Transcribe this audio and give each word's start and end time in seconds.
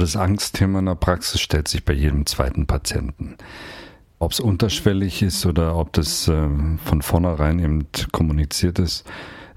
Das 0.00 0.16
Angstthema 0.16 0.78
in 0.78 0.86
der 0.86 0.94
Praxis 0.94 1.42
stellt 1.42 1.68
sich 1.68 1.84
bei 1.84 1.92
jedem 1.92 2.24
zweiten 2.24 2.66
Patienten. 2.66 3.36
Ob 4.18 4.32
es 4.32 4.40
unterschwellig 4.40 5.20
ist 5.20 5.44
oder 5.44 5.76
ob 5.76 5.92
das 5.92 6.26
äh, 6.26 6.48
von 6.82 7.02
vornherein 7.02 7.58
eben 7.58 7.86
kommuniziert 8.10 8.78
ist, 8.78 9.06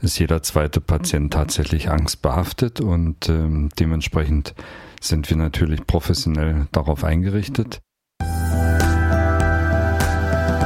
ist 0.01 0.19
jeder 0.19 0.43
zweite 0.43 0.81
Patient 0.81 1.31
tatsächlich 1.31 1.89
angstbehaftet 1.89 2.81
und 2.81 3.29
äh, 3.29 3.69
dementsprechend 3.79 4.53
sind 4.99 5.29
wir 5.29 5.37
natürlich 5.37 5.87
professionell 5.87 6.67
darauf 6.73 7.05
eingerichtet. 7.05 7.79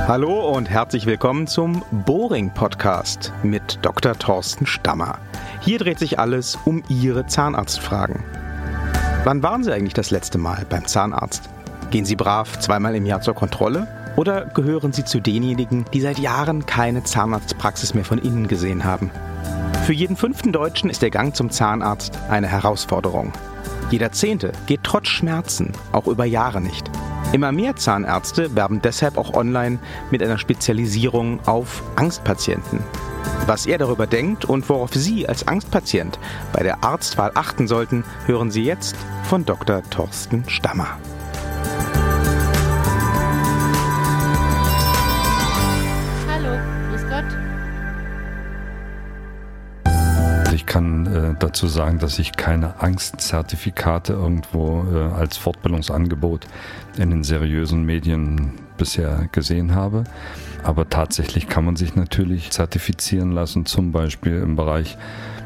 Hallo 0.08 0.56
und 0.56 0.72
herzlich 0.72 1.06
willkommen 1.06 1.46
zum 1.46 1.84
Boring 2.08 2.52
Podcast 2.52 3.32
mit 3.44 3.78
Dr. 3.84 4.18
Thorsten 4.18 4.66
Stammer. 4.66 5.20
Hier 5.62 5.78
dreht 5.78 6.00
sich 6.00 6.18
alles 6.18 6.58
um 6.66 6.82
Ihre 6.90 7.28
Zahnarztfragen. 7.28 8.47
Wann 9.24 9.44
waren 9.44 9.64
Sie 9.64 9.74
eigentlich 9.74 9.94
das 9.94 10.12
letzte 10.12 10.38
Mal 10.38 10.66
beim 10.70 10.86
Zahnarzt? 10.86 11.50
Gehen 11.92 12.06
Sie 12.06 12.16
brav 12.16 12.60
zweimal 12.60 12.96
im 12.96 13.06
Jahr 13.06 13.22
zur 13.22 13.34
Kontrolle? 13.34 13.88
Oder 14.16 14.46
gehören 14.46 14.94
Sie 14.94 15.06
zu 15.06 15.20
denjenigen, 15.20 15.86
die 15.94 16.02
seit 16.02 16.18
Jahren 16.18 16.66
keine 16.66 17.04
Zahnarztpraxis 17.04 17.94
mehr 17.94 18.06
von 18.06 18.18
innen 18.18 18.48
gesehen 18.48 18.84
haben? 18.84 19.12
Für 19.86 19.94
jeden 19.94 20.16
fünften 20.16 20.52
Deutschen 20.52 20.90
ist 20.90 21.02
der 21.02 21.12
Gang 21.12 21.36
zum 21.36 21.50
Zahnarzt 21.50 22.18
eine 22.30 22.48
Herausforderung. 22.48 23.32
Jeder 23.90 24.12
Zehnte 24.12 24.52
geht 24.66 24.82
trotz 24.84 25.08
Schmerzen 25.08 25.72
auch 25.92 26.08
über 26.08 26.26
Jahre 26.26 26.60
nicht. 26.60 26.90
Immer 27.34 27.52
mehr 27.52 27.76
Zahnärzte 27.76 28.56
werben 28.56 28.82
deshalb 28.82 29.18
auch 29.18 29.34
online 29.34 29.80
mit 30.12 30.24
einer 30.24 30.38
Spezialisierung 30.38 31.40
auf 31.46 31.84
Angstpatienten. 31.98 32.80
Was 33.46 33.66
er 33.66 33.78
darüber 33.78 34.08
denkt 34.08 34.46
und 34.46 34.68
worauf 34.70 34.94
Sie 34.94 35.28
als 35.28 35.48
Angstpatient 35.48 36.20
bei 36.54 36.64
der 36.64 36.84
Arztwahl 36.84 37.32
achten 37.36 37.68
sollten, 37.68 38.06
hören 38.26 38.50
Sie 38.50 38.64
jetzt 38.64 38.96
von 39.24 39.46
Dr. 39.46 39.84
Thorsten 39.90 40.48
Stammer. 40.48 40.98
Ich 50.58 50.66
kann 50.66 51.06
äh, 51.06 51.36
dazu 51.38 51.68
sagen, 51.68 52.00
dass 52.00 52.18
ich 52.18 52.32
keine 52.32 52.82
Angstzertifikate 52.82 54.14
irgendwo 54.14 54.84
äh, 54.92 55.04
als 55.14 55.38
Fortbildungsangebot 55.38 56.48
in 56.98 57.12
den 57.12 57.24
seriösen 57.24 57.86
Medien 57.86 58.54
bisher 58.76 59.30
gesehen 59.32 59.76
habe. 59.76 60.06
Aber 60.64 60.90
tatsächlich 60.90 61.48
kann 61.48 61.64
man 61.64 61.76
sich 61.76 61.96
natürlich 61.96 62.50
zertifizieren 62.50 63.34
lassen, 63.34 63.68
zum 63.68 63.92
Beispiel 63.92 64.38
im 64.38 64.56
Bereich 64.56 64.98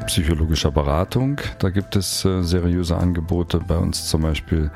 psychologischer 0.06 0.70
Beratung. 0.70 1.42
Da 1.58 1.68
gibt 1.68 1.94
es 1.94 2.24
äh, 2.24 2.42
seriöse 2.42 2.96
Angebote 2.96 3.60
bei 3.60 3.76
uns 3.76 4.06
zum 4.06 4.22
Beispiel 4.22 4.70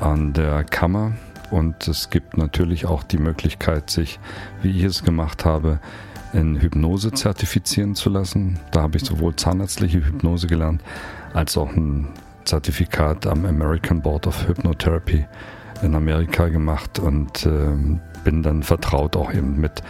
an 0.00 0.32
der 0.32 0.64
Kammer. 0.64 1.12
Und 1.52 1.86
es 1.86 2.10
gibt 2.10 2.36
natürlich 2.36 2.86
auch 2.86 3.04
die 3.04 3.18
Möglichkeit, 3.18 3.88
sich, 3.88 4.18
wie 4.62 4.76
ich 4.76 4.82
es 4.82 5.04
gemacht 5.04 5.44
habe, 5.44 5.78
in 6.32 6.60
Hypnose 6.60 7.12
zertifizieren 7.12 7.94
zu 7.94 8.10
lassen. 8.10 8.58
Da 8.70 8.82
habe 8.82 8.96
ich 8.96 9.04
sowohl 9.04 9.36
zahnärztliche 9.36 10.04
Hypnose 10.04 10.46
gelernt, 10.46 10.82
als 11.34 11.56
auch 11.56 11.70
ein 11.70 12.08
Zertifikat 12.44 13.26
am 13.26 13.44
American 13.44 14.00
Board 14.00 14.26
of 14.26 14.48
Hypnotherapy 14.48 15.26
in 15.82 15.94
Amerika 15.94 16.48
gemacht 16.48 16.98
und 16.98 17.44
äh, 17.44 17.98
bin 18.24 18.42
dann 18.42 18.62
vertraut 18.62 19.16
auch 19.16 19.32
eben 19.32 19.60
mit 19.60 19.82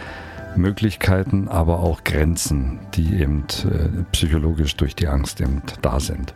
Möglichkeiten, 0.55 1.47
aber 1.47 1.79
auch 1.79 2.03
Grenzen, 2.03 2.79
die 2.95 3.21
eben 3.21 3.45
äh, 3.63 4.03
psychologisch 4.11 4.75
durch 4.75 4.95
die 4.95 5.07
Angst 5.07 5.39
eben 5.39 5.61
da 5.81 5.99
sind. 5.99 6.33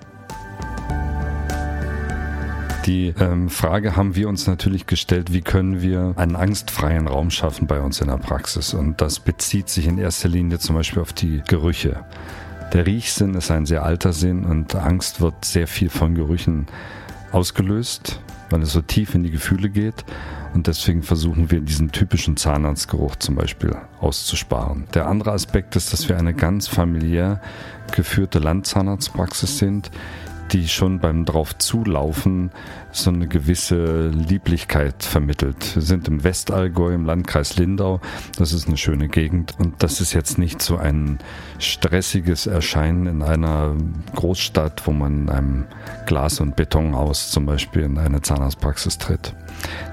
Die 2.85 3.13
ähm, 3.19 3.49
Frage 3.49 3.95
haben 3.95 4.15
wir 4.15 4.27
uns 4.27 4.47
natürlich 4.47 4.87
gestellt, 4.87 5.31
wie 5.33 5.41
können 5.41 5.81
wir 5.81 6.13
einen 6.15 6.35
angstfreien 6.35 7.07
Raum 7.07 7.29
schaffen 7.29 7.67
bei 7.67 7.79
uns 7.79 8.01
in 8.01 8.07
der 8.07 8.17
Praxis? 8.17 8.73
Und 8.73 9.01
das 9.01 9.19
bezieht 9.19 9.69
sich 9.69 9.87
in 9.87 9.97
erster 9.97 10.29
Linie 10.29 10.59
zum 10.59 10.75
Beispiel 10.75 11.01
auf 11.01 11.13
die 11.13 11.41
Gerüche. 11.47 12.03
Der 12.73 12.85
Riechsinn 12.85 13.35
ist 13.35 13.51
ein 13.51 13.65
sehr 13.65 13.83
alter 13.83 14.13
Sinn 14.13 14.45
und 14.45 14.75
Angst 14.75 15.21
wird 15.21 15.45
sehr 15.45 15.67
viel 15.67 15.89
von 15.89 16.15
Gerüchen 16.15 16.67
ausgelöst 17.31 18.19
weil 18.51 18.61
es 18.61 18.73
so 18.73 18.81
tief 18.81 19.15
in 19.15 19.23
die 19.23 19.31
Gefühle 19.31 19.69
geht. 19.69 20.05
Und 20.53 20.67
deswegen 20.67 21.01
versuchen 21.01 21.49
wir 21.49 21.61
diesen 21.61 21.91
typischen 21.91 22.35
Zahnarztgeruch 22.35 23.15
zum 23.15 23.35
Beispiel 23.35 23.73
auszusparen. 24.01 24.85
Der 24.93 25.07
andere 25.07 25.31
Aspekt 25.31 25.75
ist, 25.77 25.93
dass 25.93 26.09
wir 26.09 26.17
eine 26.17 26.33
ganz 26.33 26.67
familiär 26.67 27.39
geführte 27.93 28.39
Landzahnarztpraxis 28.39 29.57
sind, 29.57 29.91
die 30.51 30.67
schon 30.67 30.99
beim 30.99 31.25
drauf 31.25 31.57
zulaufen 31.57 32.51
so 32.91 33.09
eine 33.09 33.27
gewisse 33.27 34.09
Lieblichkeit 34.09 35.03
vermittelt. 35.03 35.75
Wir 35.75 35.81
sind 35.81 36.07
im 36.07 36.23
Westallgäu 36.23 36.93
im 36.93 37.05
Landkreis 37.05 37.55
Lindau. 37.57 38.01
Das 38.37 38.51
ist 38.51 38.67
eine 38.67 38.77
schöne 38.77 39.07
Gegend 39.07 39.55
und 39.59 39.81
das 39.81 40.01
ist 40.01 40.13
jetzt 40.13 40.37
nicht 40.37 40.61
so 40.61 40.77
ein 40.77 41.19
stressiges 41.59 42.47
Erscheinen 42.47 43.05
in 43.07 43.21
einer 43.21 43.75
Großstadt, 44.15 44.85
wo 44.85 44.91
man 44.91 45.23
in 45.23 45.29
einem 45.29 45.65
Glas- 46.05 46.41
und 46.41 46.55
Betonhaus 46.55 47.31
zum 47.31 47.45
Beispiel 47.45 47.83
in 47.83 47.97
eine 47.97 48.21
Zahnarztpraxis 48.21 48.97
tritt. 48.97 49.33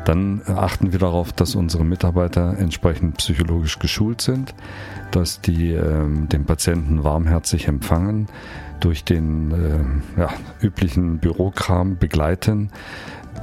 Dann 0.05 0.43
achten 0.47 0.93
wir 0.93 0.99
darauf, 0.99 1.33
dass 1.33 1.55
unsere 1.55 1.85
Mitarbeiter 1.85 2.57
entsprechend 2.59 3.19
psychologisch 3.19 3.79
geschult 3.79 4.21
sind, 4.21 4.55
dass 5.11 5.41
die 5.41 5.73
äh, 5.73 6.05
den 6.07 6.45
Patienten 6.45 7.05
warmherzig 7.05 7.69
empfangen, 7.69 8.29
durch 8.81 9.05
den 9.05 9.51
äh, 10.17 10.21
ja, 10.21 10.31
üblichen 10.61 11.19
Bürokram 11.19 11.99
begleiten, 11.99 12.71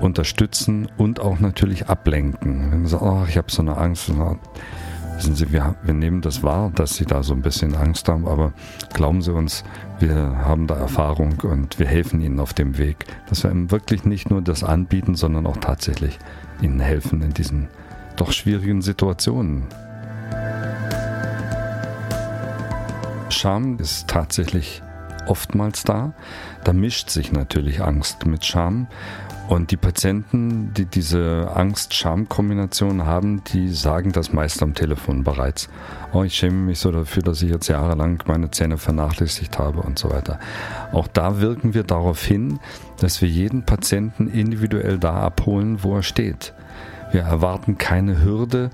unterstützen 0.01 0.87
und 0.97 1.19
auch 1.19 1.39
natürlich 1.39 1.87
ablenken. 1.87 2.71
Wenn 2.71 2.79
man 2.81 2.87
sagt, 2.87 3.03
oh, 3.03 3.25
ich 3.27 3.37
habe 3.37 3.51
so 3.51 3.61
eine 3.61 3.77
Angst, 3.77 4.11
wissen 5.15 5.35
Sie, 5.35 5.51
wir, 5.51 5.75
wir 5.83 5.93
nehmen 5.93 6.21
das 6.21 6.43
wahr, 6.43 6.71
dass 6.75 6.95
Sie 6.95 7.05
da 7.05 7.23
so 7.23 7.33
ein 7.33 7.41
bisschen 7.41 7.75
Angst 7.75 8.07
haben, 8.07 8.27
aber 8.27 8.53
glauben 8.93 9.21
Sie 9.21 9.33
uns, 9.33 9.63
wir 9.99 10.15
haben 10.15 10.67
da 10.67 10.75
Erfahrung 10.75 11.39
und 11.43 11.79
wir 11.79 11.87
helfen 11.87 12.21
Ihnen 12.21 12.39
auf 12.39 12.53
dem 12.53 12.77
Weg, 12.77 13.05
dass 13.29 13.43
wir 13.43 13.51
Ihnen 13.51 13.71
wirklich 13.71 14.05
nicht 14.05 14.29
nur 14.29 14.41
das 14.41 14.63
anbieten, 14.63 15.15
sondern 15.15 15.47
auch 15.47 15.57
tatsächlich 15.57 16.19
Ihnen 16.61 16.79
helfen 16.79 17.21
in 17.21 17.33
diesen 17.33 17.67
doch 18.15 18.31
schwierigen 18.31 18.81
Situationen. 18.81 19.63
Scham 23.29 23.77
ist 23.79 24.07
tatsächlich 24.07 24.81
oftmals 25.27 25.83
da. 25.83 26.13
Da 26.63 26.73
mischt 26.73 27.09
sich 27.09 27.31
natürlich 27.31 27.81
Angst 27.81 28.25
mit 28.25 28.45
Scham. 28.45 28.87
Und 29.47 29.69
die 29.69 29.77
Patienten, 29.77 30.73
die 30.73 30.85
diese 30.85 31.51
Angst-Scham-Kombination 31.53 33.05
haben, 33.05 33.43
die 33.43 33.69
sagen 33.69 34.11
das 34.11 34.33
meist 34.33 34.63
am 34.63 34.73
Telefon 34.73 35.23
bereits. 35.23 35.69
Oh, 36.13 36.23
ich 36.23 36.33
schäme 36.33 36.55
mich 36.55 36.79
so 36.79 36.91
dafür, 36.91 37.21
dass 37.21 37.43
ich 37.43 37.51
jetzt 37.51 37.67
jahrelang 37.67 38.23
meine 38.25 38.49
Zähne 38.49 38.79
vernachlässigt 38.79 39.59
habe 39.59 39.81
und 39.81 39.99
so 39.99 40.09
weiter. 40.09 40.39
Auch 40.93 41.07
da 41.07 41.41
wirken 41.41 41.75
wir 41.75 41.83
darauf 41.83 42.23
hin, 42.25 42.59
dass 42.99 43.21
wir 43.21 43.29
jeden 43.29 43.63
Patienten 43.63 44.29
individuell 44.29 44.97
da 44.97 45.13
abholen, 45.13 45.83
wo 45.83 45.97
er 45.97 46.03
steht. 46.03 46.53
Wir 47.15 47.21
erwarten 47.21 47.77
keine 47.77 48.25
Hürde 48.25 48.71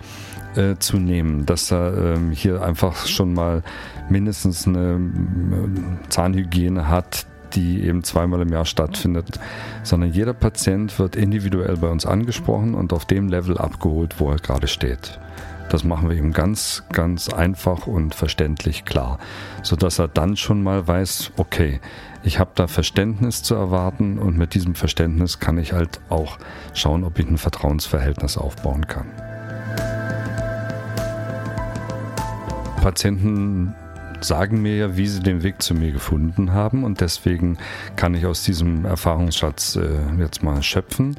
äh, 0.55 0.75
zu 0.79 0.97
nehmen, 0.97 1.45
dass 1.45 1.71
er 1.71 2.15
ähm, 2.15 2.31
hier 2.31 2.63
einfach 2.63 3.05
schon 3.05 3.35
mal 3.35 3.61
mindestens 4.09 4.65
eine 4.65 4.95
äh, 4.95 6.09
Zahnhygiene 6.09 6.87
hat, 6.87 7.27
die 7.53 7.83
eben 7.83 8.03
zweimal 8.03 8.41
im 8.41 8.51
Jahr 8.51 8.65
stattfindet, 8.65 9.39
sondern 9.83 10.09
jeder 10.11 10.33
Patient 10.33 10.97
wird 10.97 11.15
individuell 11.15 11.77
bei 11.77 11.89
uns 11.89 12.07
angesprochen 12.07 12.73
und 12.73 12.93
auf 12.93 13.05
dem 13.05 13.27
Level 13.27 13.59
abgeholt, 13.59 14.19
wo 14.19 14.31
er 14.31 14.37
gerade 14.37 14.67
steht. 14.67 15.19
Das 15.71 15.85
machen 15.85 16.09
wir 16.09 16.17
ihm 16.17 16.33
ganz, 16.33 16.83
ganz 16.91 17.29
einfach 17.29 17.87
und 17.87 18.13
verständlich 18.13 18.83
klar, 18.83 19.19
sodass 19.63 19.99
er 19.99 20.09
dann 20.09 20.35
schon 20.35 20.61
mal 20.61 20.85
weiß, 20.85 21.31
okay, 21.37 21.79
ich 22.23 22.39
habe 22.39 22.51
da 22.55 22.67
Verständnis 22.67 23.41
zu 23.41 23.55
erwarten 23.55 24.19
und 24.19 24.37
mit 24.37 24.53
diesem 24.53 24.75
Verständnis 24.75 25.39
kann 25.39 25.57
ich 25.57 25.71
halt 25.71 26.01
auch 26.09 26.39
schauen, 26.73 27.05
ob 27.05 27.17
ich 27.19 27.25
ein 27.25 27.37
Vertrauensverhältnis 27.37 28.37
aufbauen 28.37 28.85
kann. 28.85 29.05
Patienten 32.81 33.73
sagen 34.19 34.61
mir 34.61 34.75
ja, 34.75 34.97
wie 34.97 35.07
sie 35.07 35.21
den 35.21 35.41
Weg 35.41 35.61
zu 35.61 35.73
mir 35.73 35.93
gefunden 35.93 36.51
haben 36.51 36.83
und 36.83 36.99
deswegen 36.99 37.57
kann 37.95 38.13
ich 38.13 38.25
aus 38.25 38.43
diesem 38.43 38.83
Erfahrungsschatz 38.83 39.77
äh, 39.77 39.99
jetzt 40.19 40.43
mal 40.43 40.61
schöpfen. 40.61 41.15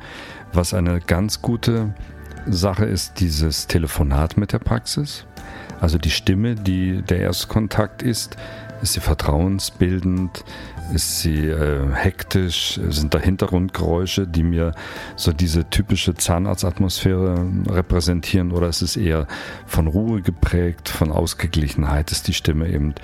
Was 0.53 0.75
eine 0.75 1.01
ganz 1.01 1.41
gute 1.41 1.95
Sache 2.47 2.85
ist, 2.85 3.21
dieses 3.21 3.67
Telefonat 3.67 4.37
mit 4.37 4.53
der 4.53 4.59
Praxis. 4.59 5.27
Also 5.81 5.99
die 5.99 6.11
Stimme, 6.11 6.55
die 6.55 7.03
der 7.03 7.19
Erstkontakt 7.19 8.03
ist, 8.03 8.37
Ist 8.83 8.95
sie 8.95 9.01
vertrauensbildend? 9.01 10.45
Ist 10.93 11.21
sie 11.21 11.47
äh, 11.47 11.87
hektisch? 11.95 12.81
Sind 12.89 13.15
da 13.15 13.19
Hintergrundgeräusche, 13.19 14.27
die 14.27 14.43
mir 14.43 14.75
so 15.15 15.33
diese 15.33 15.71
typische 15.71 16.15
Zahnarztatmosphäre 16.15 17.47
repräsentieren? 17.69 18.51
Oder 18.51 18.69
ist 18.69 18.83
es 18.83 18.97
eher 18.97 19.29
von 19.67 19.87
Ruhe 19.87 20.21
geprägt, 20.21 20.89
von 20.89 21.13
Ausgeglichenheit? 21.13 22.11
Ist 22.11 22.27
die 22.27 22.35
Stimme 22.35 22.69
eben 22.69 22.95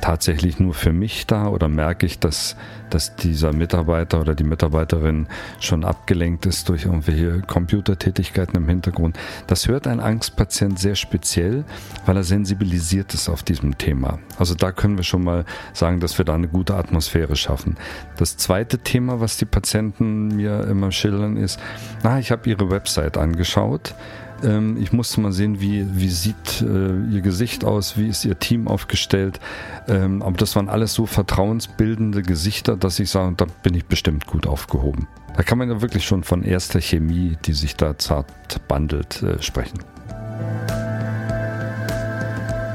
tatsächlich 0.00 0.58
nur 0.58 0.74
für 0.74 0.92
mich 0.92 1.26
da? 1.26 1.46
Oder 1.46 1.68
merke 1.68 2.04
ich, 2.04 2.18
dass, 2.18 2.56
dass 2.90 3.14
dieser 3.14 3.52
Mitarbeiter 3.52 4.20
oder 4.20 4.34
die 4.34 4.44
Mitarbeiterin 4.44 5.28
schon 5.60 5.84
abgelenkt 5.84 6.46
ist 6.46 6.68
durch 6.68 6.84
irgendwelche 6.84 7.42
Computertätigkeiten 7.42 8.56
im 8.56 8.68
Hintergrund? 8.68 9.16
Das 9.46 9.68
hört 9.68 9.86
ein 9.86 10.00
Angstpatient 10.00 10.80
sehr 10.80 10.96
speziell, 10.96 11.64
weil 12.04 12.16
er 12.16 12.24
sensibilisiert 12.24 13.14
ist 13.14 13.28
auf 13.28 13.44
diesem 13.44 13.78
Thema. 13.78 14.18
Also 14.38 14.54
da 14.54 14.72
können 14.72 14.96
wir 14.96 15.04
schon 15.04 15.22
mal 15.22 15.27
sagen, 15.72 16.00
dass 16.00 16.18
wir 16.18 16.24
da 16.24 16.34
eine 16.34 16.48
gute 16.48 16.74
Atmosphäre 16.74 17.36
schaffen. 17.36 17.76
Das 18.16 18.36
zweite 18.36 18.78
Thema, 18.78 19.20
was 19.20 19.36
die 19.36 19.44
Patienten 19.44 20.28
mir 20.28 20.64
immer 20.64 20.92
schildern, 20.92 21.36
ist, 21.36 21.60
na, 22.02 22.18
ich 22.18 22.30
habe 22.30 22.48
ihre 22.48 22.70
Website 22.70 23.16
angeschaut. 23.16 23.94
Ähm, 24.42 24.76
ich 24.80 24.92
musste 24.92 25.20
mal 25.20 25.32
sehen, 25.32 25.60
wie, 25.60 25.86
wie 25.94 26.08
sieht 26.08 26.62
äh, 26.62 27.14
ihr 27.14 27.20
Gesicht 27.20 27.64
aus, 27.64 27.96
wie 27.96 28.08
ist 28.08 28.24
ihr 28.24 28.38
Team 28.38 28.68
aufgestellt. 28.68 29.40
Ähm, 29.88 30.22
aber 30.22 30.36
das 30.36 30.54
waren 30.56 30.68
alles 30.68 30.94
so 30.94 31.06
vertrauensbildende 31.06 32.22
Gesichter, 32.22 32.76
dass 32.76 32.98
ich 32.98 33.10
sage, 33.10 33.34
da 33.36 33.46
bin 33.62 33.74
ich 33.74 33.86
bestimmt 33.86 34.26
gut 34.26 34.46
aufgehoben. 34.46 35.08
Da 35.36 35.42
kann 35.42 35.58
man 35.58 35.68
ja 35.68 35.80
wirklich 35.80 36.04
schon 36.04 36.24
von 36.24 36.42
erster 36.42 36.80
Chemie, 36.80 37.36
die 37.44 37.52
sich 37.52 37.76
da 37.76 37.96
zart 37.98 38.26
bandelt, 38.66 39.22
äh, 39.22 39.40
sprechen. 39.42 39.78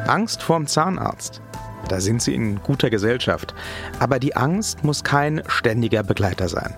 Angst 0.08 0.44
vorm 0.44 0.68
Zahnarzt. 0.68 1.42
Da 1.94 2.02
sind 2.02 2.24
Sie 2.24 2.34
in 2.34 2.60
guter 2.64 2.90
Gesellschaft. 2.90 3.54
Aber 4.00 4.18
die 4.18 4.36
Angst 4.36 4.84
muss 4.84 5.04
kein 5.04 5.44
ständiger 5.46 6.02
Begleiter 6.02 6.50
sein. 6.50 6.74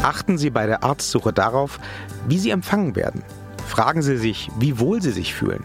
Achten 0.00 0.38
Sie 0.38 0.50
bei 0.50 0.64
der 0.66 0.84
Arztsuche 0.84 1.32
darauf, 1.32 1.80
wie 2.28 2.38
Sie 2.38 2.50
empfangen 2.50 2.94
werden. 2.94 3.24
Fragen 3.66 4.00
Sie 4.00 4.16
sich, 4.16 4.48
wie 4.56 4.78
wohl 4.78 5.02
Sie 5.02 5.10
sich 5.10 5.34
fühlen. 5.34 5.64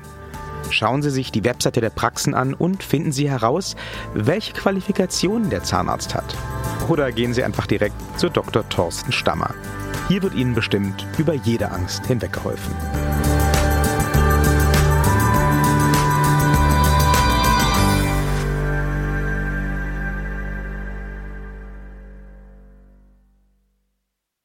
Schauen 0.71 1.03
Sie 1.03 1.11
sich 1.11 1.31
die 1.31 1.43
Webseite 1.43 1.81
der 1.81 1.91
Praxen 1.91 2.33
an 2.33 2.55
und 2.55 2.81
finden 2.81 3.11
Sie 3.11 3.29
heraus, 3.29 3.75
welche 4.15 4.53
Qualifikationen 4.53 5.51
der 5.51 5.61
Zahnarzt 5.61 6.15
hat. 6.15 6.35
Oder 6.89 7.11
gehen 7.11 7.35
Sie 7.35 7.43
einfach 7.43 7.67
direkt 7.67 7.93
zu 8.19 8.27
Dr. 8.27 8.67
Thorsten 8.69 9.11
Stammer. 9.11 9.53
Hier 10.07 10.23
wird 10.23 10.33
Ihnen 10.33 10.55
bestimmt 10.55 11.05
über 11.19 11.35
jede 11.35 11.69
Angst 11.69 12.07
hinweggeholfen. 12.07 12.73